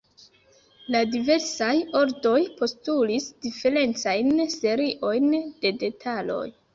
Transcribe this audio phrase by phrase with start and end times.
[0.93, 5.29] La diversaj ordoj postulis diferencajn seriojn
[5.67, 6.43] de detaloj.